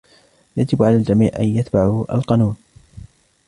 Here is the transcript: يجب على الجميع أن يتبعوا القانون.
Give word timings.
يجب 0.57 0.83
على 0.83 0.95
الجميع 0.95 1.31
أن 1.39 1.43
يتبعوا 1.57 2.15
القانون. 2.15 2.55